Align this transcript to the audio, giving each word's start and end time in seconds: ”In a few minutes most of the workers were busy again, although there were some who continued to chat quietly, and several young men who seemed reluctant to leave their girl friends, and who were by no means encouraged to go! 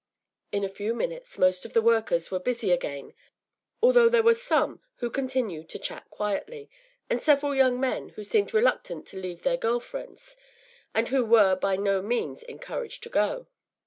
”In 0.51 0.63
a 0.63 0.67
few 0.67 0.95
minutes 0.95 1.37
most 1.37 1.63
of 1.63 1.73
the 1.73 1.81
workers 1.83 2.31
were 2.31 2.39
busy 2.39 2.71
again, 2.71 3.13
although 3.83 4.09
there 4.09 4.23
were 4.23 4.33
some 4.33 4.81
who 4.95 5.11
continued 5.11 5.69
to 5.69 5.77
chat 5.77 6.09
quietly, 6.09 6.71
and 7.07 7.21
several 7.21 7.53
young 7.53 7.79
men 7.79 8.09
who 8.17 8.23
seemed 8.23 8.51
reluctant 8.51 9.05
to 9.09 9.19
leave 9.19 9.43
their 9.43 9.57
girl 9.57 9.79
friends, 9.79 10.37
and 10.95 11.09
who 11.09 11.23
were 11.23 11.55
by 11.55 11.75
no 11.75 12.01
means 12.01 12.41
encouraged 12.41 13.03
to 13.03 13.09
go! 13.09 13.47